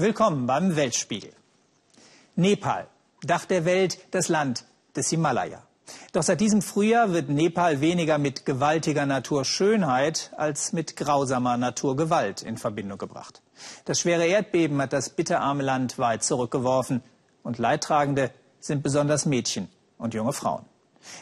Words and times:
Willkommen 0.00 0.46
beim 0.46 0.76
Weltspiegel. 0.76 1.32
Nepal, 2.36 2.86
Dach 3.22 3.46
der 3.46 3.64
Welt, 3.64 3.98
das 4.12 4.28
Land 4.28 4.64
des 4.94 5.10
Himalaya. 5.10 5.64
Doch 6.12 6.22
seit 6.22 6.40
diesem 6.40 6.62
Frühjahr 6.62 7.12
wird 7.12 7.30
Nepal 7.30 7.80
weniger 7.80 8.16
mit 8.16 8.46
gewaltiger 8.46 9.06
Naturschönheit 9.06 10.30
als 10.36 10.72
mit 10.72 10.94
grausamer 10.94 11.56
Naturgewalt 11.56 12.42
in 12.42 12.58
Verbindung 12.58 12.96
gebracht. 12.96 13.42
Das 13.86 13.98
schwere 13.98 14.24
Erdbeben 14.24 14.80
hat 14.80 14.92
das 14.92 15.10
bitterarme 15.10 15.64
Land 15.64 15.98
weit 15.98 16.22
zurückgeworfen 16.22 17.02
und 17.42 17.58
Leidtragende 17.58 18.30
sind 18.60 18.84
besonders 18.84 19.26
Mädchen 19.26 19.68
und 19.98 20.14
junge 20.14 20.32
Frauen. 20.32 20.64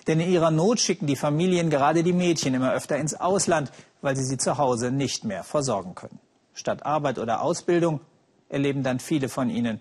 Denn 0.06 0.20
in 0.20 0.28
ihrer 0.28 0.50
Not 0.50 0.80
schicken 0.80 1.06
die 1.06 1.16
Familien 1.16 1.70
gerade 1.70 2.02
die 2.02 2.12
Mädchen 2.12 2.52
immer 2.52 2.74
öfter 2.74 2.98
ins 2.98 3.14
Ausland, 3.14 3.72
weil 4.02 4.16
sie 4.16 4.24
sie 4.24 4.36
zu 4.36 4.58
Hause 4.58 4.90
nicht 4.90 5.24
mehr 5.24 5.44
versorgen 5.44 5.94
können. 5.94 6.20
Statt 6.52 6.84
Arbeit 6.84 7.18
oder 7.18 7.40
Ausbildung 7.40 8.00
erleben 8.48 8.82
dann 8.82 9.00
viele 9.00 9.28
von 9.28 9.50
ihnen 9.50 9.80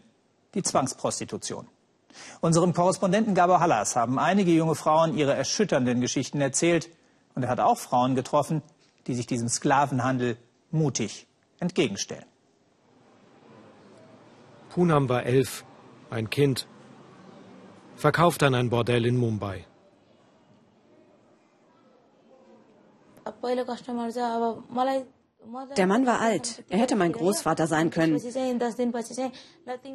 die 0.53 0.63
Zwangsprostitution. 0.63 1.67
Unserem 2.41 2.73
Korrespondenten 2.73 3.35
Gabor 3.35 3.59
Hallas 3.59 3.95
haben 3.95 4.19
einige 4.19 4.51
junge 4.51 4.75
Frauen 4.75 5.17
ihre 5.17 5.33
erschütternden 5.33 6.01
Geschichten 6.01 6.41
erzählt. 6.41 6.89
Und 7.35 7.43
er 7.43 7.49
hat 7.49 7.59
auch 7.59 7.77
Frauen 7.77 8.15
getroffen, 8.15 8.61
die 9.07 9.15
sich 9.15 9.27
diesem 9.27 9.49
Sklavenhandel 9.49 10.37
mutig 10.71 11.27
entgegenstellen. 11.59 12.25
Punam 14.69 15.09
war 15.09 15.23
elf, 15.23 15.65
ein 16.09 16.29
Kind, 16.29 16.67
verkauft 17.95 18.43
an 18.43 18.55
ein 18.55 18.69
Bordell 18.69 19.05
in 19.05 19.17
Mumbai. 19.17 19.65
Der 25.77 25.87
Mann 25.87 26.05
war 26.05 26.21
alt. 26.21 26.63
Er 26.69 26.79
hätte 26.79 26.95
mein 26.95 27.11
Großvater 27.11 27.67
sein 27.67 27.89
können. 27.89 28.21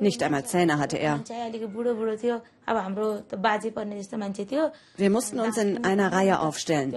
Nicht 0.00 0.22
einmal 0.22 0.44
Zähne 0.44 0.78
hatte 0.78 0.96
er. 0.98 1.20
Wir 4.96 5.10
mussten 5.10 5.40
uns 5.40 5.56
in 5.58 5.84
einer 5.84 6.12
Reihe 6.12 6.40
aufstellen. 6.40 6.94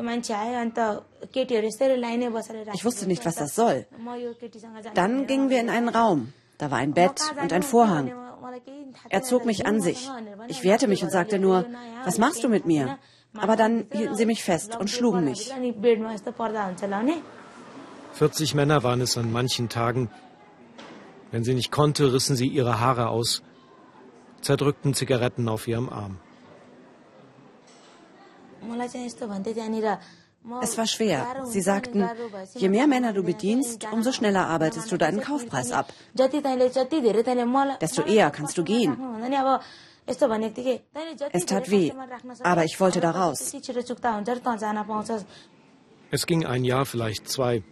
Ich 2.73 2.85
wusste 2.85 3.07
nicht, 3.07 3.25
was 3.25 3.35
das 3.35 3.55
soll. 3.55 3.85
Dann 4.93 5.27
gingen 5.27 5.49
wir 5.49 5.59
in 5.59 5.69
einen 5.69 5.89
Raum. 5.89 6.33
Da 6.57 6.71
war 6.71 6.77
ein 6.77 6.93
Bett 6.93 7.21
und 7.41 7.51
ein 7.51 7.63
Vorhang. 7.63 8.13
Er 9.09 9.23
zog 9.23 9.45
mich 9.45 9.65
an 9.65 9.81
sich. 9.81 10.09
Ich 10.47 10.63
wehrte 10.63 10.87
mich 10.87 11.03
und 11.03 11.09
sagte 11.09 11.39
nur, 11.39 11.65
was 12.05 12.17
machst 12.17 12.43
du 12.43 12.49
mit 12.49 12.65
mir? 12.65 12.97
Aber 13.35 13.55
dann 13.55 13.87
hielten 13.91 14.15
sie 14.15 14.25
mich 14.25 14.43
fest 14.43 14.75
und 14.75 14.89
schlugen 14.89 15.23
mich. 15.23 15.51
40 18.13 18.53
Männer 18.53 18.83
waren 18.83 19.01
es 19.01 19.17
an 19.17 19.31
manchen 19.31 19.69
Tagen. 19.69 20.09
Wenn 21.31 21.43
sie 21.43 21.55
nicht 21.55 21.71
konnte, 21.71 22.13
rissen 22.13 22.35
sie 22.35 22.47
ihre 22.47 22.79
Haare 22.79 23.09
aus, 23.09 23.41
zerdrückten 24.41 24.93
Zigaretten 24.93 25.49
auf 25.49 25.67
ihrem 25.67 25.89
Arm. 25.89 26.19
Es 30.61 30.77
war 30.77 30.87
schwer. 30.87 31.25
Sie 31.45 31.61
sagten, 31.61 32.07
je 32.53 32.69
mehr 32.69 32.85
Männer 32.87 33.13
du 33.13 33.23
bedienst, 33.23 33.87
umso 33.91 34.11
schneller 34.11 34.47
arbeitest 34.47 34.91
du 34.91 34.97
deinen 34.97 35.21
Kaufpreis 35.21 35.71
ab. 35.71 35.91
Desto 37.81 38.01
eher 38.03 38.29
kannst 38.29 38.57
du 38.57 38.63
gehen. 38.63 38.97
Es 40.05 40.17
tat 41.45 41.71
weh, 41.71 41.91
aber 42.43 42.65
ich 42.65 42.79
wollte 42.79 42.99
da 42.99 43.11
raus. 43.11 43.53
Es 46.11 46.25
ging 46.27 46.45
ein 46.45 46.63
Jahr, 46.65 46.85
vielleicht 46.85 47.29
zwei. 47.29 47.63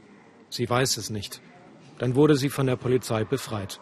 Sie 0.51 0.69
weiß 0.69 0.97
es 0.97 1.09
nicht. 1.09 1.41
Dann 1.97 2.15
wurde 2.15 2.35
sie 2.35 2.49
von 2.49 2.67
der 2.67 2.75
Polizei 2.75 3.23
befreit. 3.23 3.79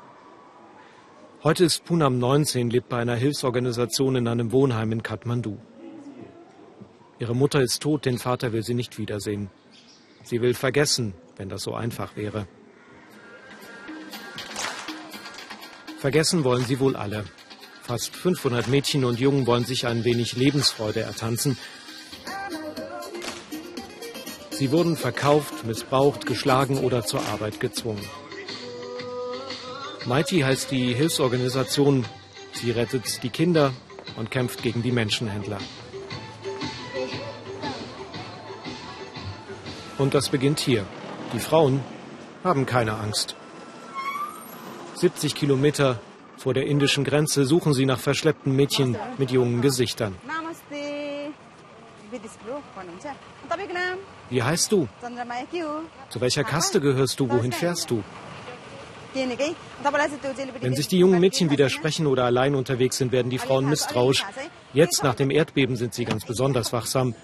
Heute 1.44 1.66
ist 1.66 1.84
Punam 1.84 2.20
19, 2.20 2.70
lebt 2.70 2.90
bei 2.90 3.00
einer 3.00 3.16
Hilfsorganisation 3.16 4.16
in 4.16 4.28
einem 4.28 4.52
Wohnheim 4.52 4.92
in 4.92 5.02
Kathmandu. 5.02 5.58
Ihre 7.18 7.36
Mutter 7.36 7.62
ist 7.62 7.82
tot, 7.82 8.06
den 8.06 8.20
Vater 8.20 8.54
will 8.54 8.62
sie 8.62 8.76
nicht 8.76 9.00
wiedersehen. 9.00 9.50
Sie 10.24 10.42
will 10.42 10.54
vergessen, 10.54 11.16
wenn 11.38 11.50
das 11.50 11.64
so 11.64 11.74
einfach 11.74 12.16
wäre. 12.16 12.48
Vergessen 15.98 16.44
wollen 16.44 16.66
sie 16.66 16.80
wohl 16.80 16.96
alle. 16.96 17.26
Fast 17.82 18.16
500 18.16 18.68
Mädchen 18.68 19.06
und 19.06 19.20
Jungen 19.20 19.48
wollen 19.48 19.66
sich 19.66 19.88
ein 19.88 20.04
wenig 20.04 20.36
Lebensfreude 20.36 21.00
ertanzen, 21.00 21.58
Sie 24.60 24.72
wurden 24.72 24.98
verkauft, 24.98 25.66
missbraucht, 25.66 26.26
geschlagen 26.26 26.80
oder 26.80 27.06
zur 27.06 27.22
Arbeit 27.28 27.62
gezwungen. 27.62 28.06
Mighty 30.06 30.42
heißt 30.42 30.70
die 30.72 30.94
Hilfsorganisation. 30.94 32.04
Sie 32.52 32.72
rettet 32.72 33.24
die 33.24 33.30
Kinder 33.30 33.72
und 34.18 34.32
kämpft 34.32 34.62
gegen 34.62 34.84
die 34.84 34.92
Menschenhändler. 34.92 35.60
Und 39.98 40.14
das 40.14 40.28
beginnt 40.28 40.60
hier. 40.60 40.86
Die 41.32 41.40
Frauen 41.40 41.80
haben 42.44 42.66
keine 42.66 42.96
Angst. 42.96 43.38
70 44.96 45.36
Kilometer 45.36 46.02
vor 46.36 46.54
der 46.54 46.66
indischen 46.66 47.06
Grenze 47.06 47.46
suchen 47.46 47.74
sie 47.74 47.86
nach 47.86 48.00
verschleppten 48.00 48.54
Mädchen 48.54 48.98
mit 49.18 49.32
jungen 49.32 49.62
Gesichtern. 49.62 50.18
Wie 54.30 54.44
heißt 54.44 54.72
du? 54.72 54.88
Zu 56.10 56.22
welcher 56.22 56.44
Kaste 56.44 56.82
gehörst 56.82 57.20
du? 57.20 57.30
Wohin 57.30 57.52
fährst 57.52 57.90
du? 57.90 58.04
Wenn 60.62 60.76
sich 60.76 60.88
die 60.88 61.00
jungen 61.00 61.20
Mädchen 61.20 61.50
widersprechen 61.50 62.06
oder 62.06 62.26
allein 62.26 62.54
unterwegs 62.54 62.98
sind, 62.98 63.12
werden 63.12 63.32
die 63.32 63.40
Frauen 63.40 63.68
misstrauisch. 63.68 64.24
Jetzt 64.74 65.04
nach 65.04 65.16
dem 65.16 65.32
Erdbeben 65.32 65.76
sind 65.76 65.94
sie 65.94 66.06
ganz 66.06 66.26
besonders 66.26 66.74
wachsam. 66.74 67.16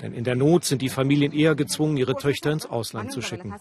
Denn 0.00 0.12
in 0.14 0.24
der 0.24 0.36
Not 0.36 0.64
sind 0.64 0.82
die 0.82 0.88
Familien 0.88 1.32
eher 1.32 1.54
gezwungen, 1.54 1.96
ihre 1.96 2.14
Töchter 2.14 2.52
ins 2.52 2.66
Ausland 2.66 3.10
zu 3.10 3.20
schicken. 3.20 3.54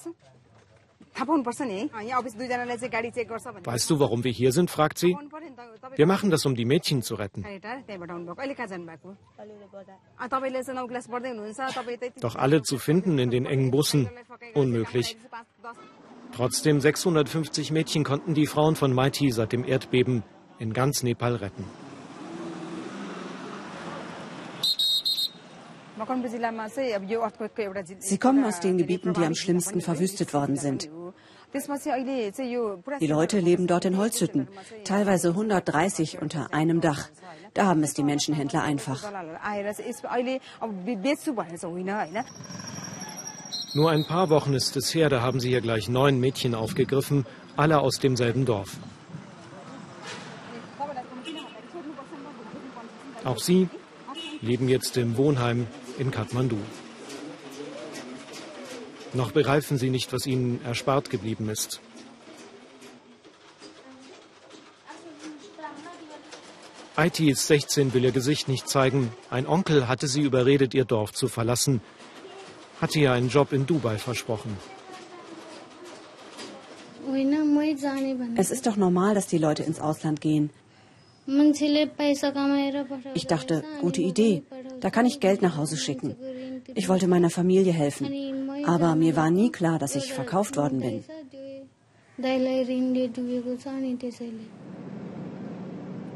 Weißt 3.63 3.89
du, 3.89 3.99
warum 3.99 4.23
wir 4.23 4.31
hier 4.31 4.51
sind? 4.51 4.69
fragt 4.71 4.97
sie. 4.97 5.15
Wir 5.95 6.07
machen 6.07 6.29
das, 6.31 6.45
um 6.45 6.55
die 6.55 6.65
Mädchen 6.65 7.01
zu 7.01 7.15
retten. 7.15 7.45
Doch 12.21 12.35
alle 12.35 12.61
zu 12.61 12.77
finden 12.77 13.19
in 13.19 13.29
den 13.29 13.45
engen 13.45 13.71
Bussen, 13.71 14.09
unmöglich. 14.53 15.17
Trotzdem 16.35 16.81
650 16.81 17.71
Mädchen 17.71 18.03
konnten 18.03 18.33
die 18.33 18.47
Frauen 18.47 18.75
von 18.75 18.93
Mighty 18.93 19.31
seit 19.31 19.51
dem 19.51 19.63
Erdbeben 19.63 20.23
in 20.57 20.73
ganz 20.73 21.03
Nepal 21.03 21.35
retten. 21.35 21.63
Sie 27.99 28.17
kommen 28.17 28.45
aus 28.45 28.59
den 28.59 28.77
Gebieten, 28.77 29.13
die 29.13 29.23
am 29.23 29.35
schlimmsten 29.35 29.81
verwüstet 29.81 30.33
worden 30.33 30.55
sind. 30.55 30.89
Die 32.99 33.07
Leute 33.07 33.39
leben 33.39 33.67
dort 33.67 33.85
in 33.85 33.97
Holzhütten, 33.97 34.47
teilweise 34.85 35.29
130 35.29 36.19
unter 36.19 36.51
einem 36.53 36.81
Dach. 36.81 37.09
Da 37.53 37.65
haben 37.65 37.83
es 37.83 37.93
die 37.93 38.03
Menschenhändler 38.03 38.63
einfach. 38.63 39.03
Nur 43.75 43.91
ein 43.91 44.05
paar 44.05 44.29
Wochen 44.29 44.53
ist 44.53 44.75
es 44.77 44.93
her, 44.95 45.09
da 45.09 45.21
haben 45.21 45.39
sie 45.39 45.49
hier 45.49 45.61
gleich 45.61 45.89
neun 45.89 46.19
Mädchen 46.19 46.55
aufgegriffen, 46.55 47.25
alle 47.55 47.79
aus 47.79 47.99
demselben 47.99 48.45
Dorf. 48.45 48.77
Auch 53.25 53.39
sie 53.39 53.69
leben 54.41 54.67
jetzt 54.69 54.97
im 54.97 55.17
Wohnheim 55.17 55.67
in 55.97 56.11
Kathmandu. 56.11 56.57
Noch 59.13 59.31
begreifen 59.31 59.77
sie 59.77 59.89
nicht, 59.89 60.11
was 60.11 60.25
ihnen 60.25 60.59
erspart 60.65 61.09
geblieben 61.09 61.49
ist. 61.49 61.81
IT 66.95 67.19
ist 67.19 67.47
16, 67.47 67.93
will 67.93 68.05
ihr 68.05 68.11
Gesicht 68.11 68.47
nicht 68.47 68.67
zeigen. 68.69 69.11
Ein 69.31 69.47
Onkel 69.47 69.87
hatte 69.87 70.07
sie 70.07 70.21
überredet, 70.21 70.75
ihr 70.75 70.85
Dorf 70.85 71.11
zu 71.11 71.27
verlassen. 71.27 71.81
Hatte 72.79 72.99
ihr 72.99 73.11
einen 73.11 73.29
Job 73.29 73.51
in 73.51 73.65
Dubai 73.65 73.97
versprochen. 73.97 74.57
Es 78.35 78.51
ist 78.51 78.67
doch 78.67 78.75
normal, 78.75 79.15
dass 79.15 79.27
die 79.27 79.37
Leute 79.37 79.63
ins 79.63 79.79
Ausland 79.79 80.21
gehen. 80.21 80.51
Ich 83.15 83.27
dachte, 83.27 83.63
gute 83.81 84.01
Idee. 84.01 84.43
Da 84.83 84.89
kann 84.89 85.05
ich 85.05 85.21
Geld 85.21 85.41
nach 85.41 85.55
Hause 85.55 85.77
schicken. 85.77 86.13
Ich 86.75 86.89
wollte 86.89 87.07
meiner 87.07 87.29
Familie 87.29 87.71
helfen. 87.71 88.05
Aber 88.65 88.95
mir 88.95 89.15
war 89.15 89.31
nie 89.31 89.49
klar, 89.49 89.79
dass 89.79 89.95
ich 89.95 90.11
verkauft 90.11 90.57
worden 90.57 90.81
bin. 90.81 91.05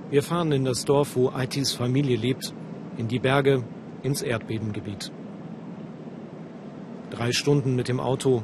Wir 0.10 0.24
fahren 0.24 0.52
in 0.52 0.66
das 0.66 0.84
Dorf, 0.84 1.16
wo 1.16 1.30
Aitis 1.30 1.72
Familie 1.72 2.18
lebt, 2.18 2.54
in 2.98 3.08
die 3.08 3.20
Berge, 3.20 3.64
ins 4.04 4.22
Erdbebengebiet. 4.22 5.14
Drei 7.12 7.32
Stunden 7.32 7.74
mit 7.74 7.88
dem 7.88 8.02
Auto. 8.02 8.44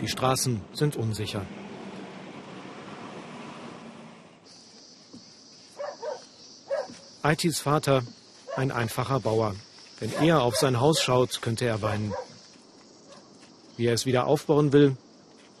Die 0.00 0.08
Straßen 0.08 0.62
sind 0.72 0.96
unsicher. 0.96 1.42
Aitis 7.22 7.60
Vater 7.60 8.02
ein 8.56 8.70
einfacher 8.70 9.20
Bauer. 9.20 9.54
Wenn 10.00 10.12
er 10.12 10.42
auf 10.42 10.56
sein 10.56 10.80
Haus 10.80 11.00
schaut, 11.00 11.40
könnte 11.42 11.66
er 11.66 11.82
weinen. 11.82 12.12
Wie 13.76 13.86
er 13.86 13.94
es 13.94 14.06
wieder 14.06 14.26
aufbauen 14.26 14.72
will, 14.72 14.96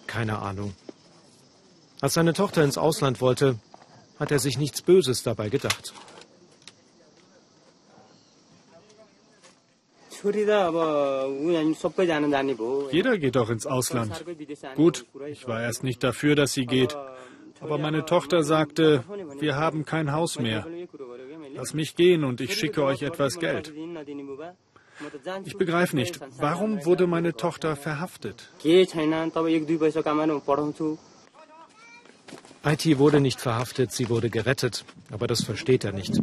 keine 0.06 0.38
Ahnung. 0.38 0.74
Als 2.00 2.14
seine 2.14 2.32
Tochter 2.32 2.64
ins 2.64 2.78
Ausland 2.78 3.20
wollte, 3.20 3.56
hat 4.18 4.30
er 4.30 4.38
sich 4.38 4.58
nichts 4.58 4.82
Böses 4.82 5.22
dabei 5.22 5.48
gedacht. 5.48 5.92
Jeder 12.90 13.18
geht 13.18 13.36
doch 13.36 13.50
ins 13.50 13.66
Ausland. 13.66 14.24
Gut, 14.74 15.06
ich 15.28 15.46
war 15.46 15.62
erst 15.62 15.84
nicht 15.84 16.02
dafür, 16.02 16.34
dass 16.34 16.52
sie 16.52 16.66
geht. 16.66 16.96
Aber 17.60 17.78
meine 17.78 18.04
Tochter 18.04 18.42
sagte, 18.42 19.04
wir 19.38 19.56
haben 19.56 19.84
kein 19.84 20.12
Haus 20.12 20.38
mehr. 20.38 20.66
Lass 21.56 21.74
mich 21.74 21.96
gehen 21.96 22.24
und 22.24 22.40
ich 22.40 22.56
schicke 22.56 22.84
euch 22.84 23.02
etwas 23.02 23.38
Geld. 23.38 23.72
Ich 25.44 25.56
begreife 25.56 25.96
nicht, 25.96 26.20
warum 26.38 26.84
wurde 26.84 27.06
meine 27.06 27.34
Tochter 27.34 27.76
verhaftet? 27.76 28.48
IT 32.64 32.98
wurde 32.98 33.20
nicht 33.20 33.40
verhaftet, 33.40 33.92
sie 33.92 34.08
wurde 34.08 34.30
gerettet. 34.30 34.84
Aber 35.10 35.26
das 35.26 35.44
versteht 35.44 35.84
er 35.84 35.92
nicht. 35.92 36.20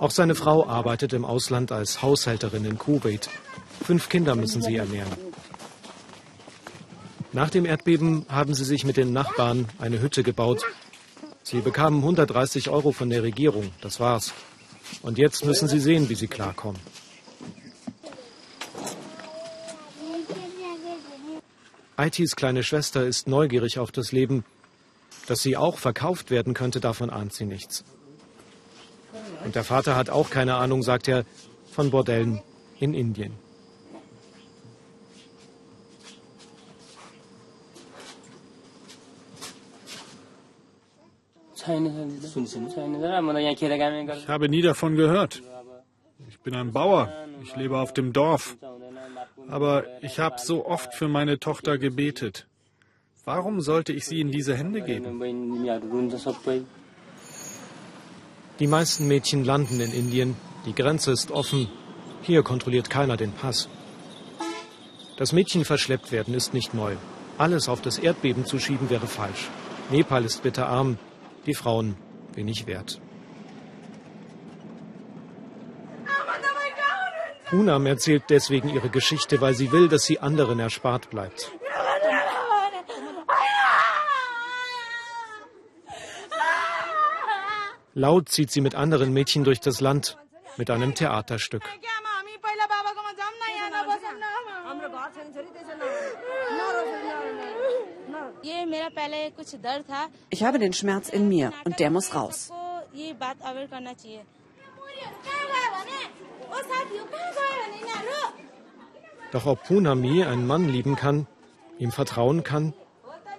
Auch 0.00 0.10
seine 0.10 0.34
Frau 0.34 0.66
arbeitet 0.66 1.12
im 1.12 1.24
Ausland 1.24 1.72
als 1.72 2.02
Haushälterin 2.02 2.64
in 2.64 2.78
Kuwait. 2.78 3.28
Fünf 3.82 4.08
Kinder 4.08 4.34
müssen 4.36 4.62
sie 4.62 4.76
ernähren. 4.76 5.12
Nach 7.32 7.50
dem 7.50 7.64
Erdbeben 7.66 8.26
haben 8.28 8.54
sie 8.54 8.64
sich 8.64 8.84
mit 8.84 8.96
den 8.96 9.12
Nachbarn 9.12 9.66
eine 9.78 10.00
Hütte 10.00 10.22
gebaut. 10.22 10.62
Sie 11.46 11.60
bekamen 11.60 11.98
130 11.98 12.70
Euro 12.70 12.90
von 12.92 13.10
der 13.10 13.22
Regierung, 13.22 13.70
das 13.82 14.00
war's. 14.00 14.32
Und 15.02 15.18
jetzt 15.18 15.44
müssen 15.44 15.68
sie 15.68 15.78
sehen, 15.78 16.08
wie 16.08 16.14
sie 16.14 16.26
klarkommen. 16.26 16.80
ITs 21.98 22.34
kleine 22.34 22.62
Schwester 22.62 23.06
ist 23.06 23.28
neugierig 23.28 23.78
auf 23.78 23.92
das 23.92 24.10
Leben. 24.10 24.44
Dass 25.26 25.40
sie 25.40 25.58
auch 25.58 25.76
verkauft 25.78 26.30
werden 26.30 26.54
könnte, 26.54 26.80
davon 26.80 27.10
ahnt 27.10 27.34
sie 27.34 27.44
nichts. 27.44 27.84
Und 29.44 29.54
der 29.54 29.64
Vater 29.64 29.96
hat 29.96 30.08
auch 30.08 30.30
keine 30.30 30.54
Ahnung, 30.54 30.82
sagt 30.82 31.08
er, 31.08 31.26
von 31.70 31.90
Bordellen 31.90 32.42
in 32.80 32.94
Indien. 32.94 33.43
Ich 44.16 44.28
habe 44.28 44.48
nie 44.48 44.62
davon 44.62 44.96
gehört. 44.96 45.42
Ich 46.28 46.40
bin 46.40 46.54
ein 46.54 46.72
Bauer. 46.72 47.12
Ich 47.42 47.56
lebe 47.56 47.78
auf 47.78 47.92
dem 47.92 48.12
Dorf. 48.12 48.56
Aber 49.48 49.84
ich 50.02 50.18
habe 50.18 50.36
so 50.38 50.66
oft 50.66 50.94
für 50.94 51.08
meine 51.08 51.38
Tochter 51.38 51.78
gebetet. 51.78 52.46
Warum 53.24 53.60
sollte 53.60 53.92
ich 53.92 54.04
sie 54.04 54.20
in 54.20 54.30
diese 54.30 54.54
Hände 54.54 54.82
geben? 54.82 55.20
Die 58.60 58.66
meisten 58.66 59.08
Mädchen 59.08 59.44
landen 59.44 59.80
in 59.80 59.92
Indien. 59.92 60.36
Die 60.66 60.74
Grenze 60.74 61.12
ist 61.12 61.30
offen. 61.30 61.68
Hier 62.22 62.42
kontrolliert 62.42 62.90
keiner 62.90 63.16
den 63.16 63.32
Pass. 63.32 63.68
Das 65.16 65.32
Mädchen 65.32 65.64
verschleppt 65.64 66.12
werden 66.12 66.34
ist 66.34 66.52
nicht 66.54 66.74
neu. 66.74 66.96
Alles 67.38 67.68
auf 67.68 67.80
das 67.80 67.98
Erdbeben 67.98 68.44
zu 68.46 68.58
schieben 68.58 68.90
wäre 68.90 69.06
falsch. 69.06 69.48
Nepal 69.90 70.24
ist 70.24 70.42
bitterarm, 70.42 70.98
die 71.46 71.54
Frauen 71.54 71.96
wenig 72.34 72.66
wert. 72.66 73.00
Unam 77.52 77.86
erzählt 77.86 78.24
deswegen 78.30 78.68
ihre 78.68 78.88
Geschichte, 78.88 79.40
weil 79.40 79.54
sie 79.54 79.70
will, 79.70 79.88
dass 79.88 80.04
sie 80.04 80.18
anderen 80.18 80.58
erspart 80.58 81.10
bleibt. 81.10 81.52
Laut 87.96 88.28
zieht 88.28 88.50
sie 88.50 88.60
mit 88.60 88.74
anderen 88.74 89.12
Mädchen 89.12 89.44
durch 89.44 89.60
das 89.60 89.80
Land 89.80 90.18
mit 90.56 90.68
einem 90.68 90.94
Theaterstück. 90.94 91.62
Ich 100.30 100.42
habe 100.42 100.58
den 100.58 100.72
Schmerz 100.72 101.08
in 101.08 101.28
mir 101.28 101.52
und 101.64 101.78
der 101.78 101.90
muss 101.90 102.14
raus. 102.14 102.50
Doch 109.32 109.46
ob 109.46 109.64
Punami 109.64 110.24
einen 110.24 110.46
Mann 110.46 110.68
lieben 110.68 110.94
kann, 110.96 111.26
ihm 111.78 111.90
vertrauen 111.90 112.44
kann, 112.44 112.72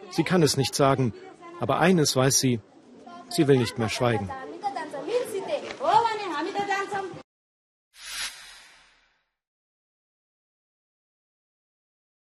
sie 0.09 0.23
kann 0.23 0.43
es 0.43 0.57
nicht 0.57 0.75
sagen. 0.75 1.13
Aber 1.59 1.79
eines 1.79 2.15
weiß 2.15 2.37
sie, 2.39 2.59
sie 3.29 3.47
will 3.47 3.57
nicht 3.57 3.77
mehr 3.77 3.89
schweigen. 3.89 4.29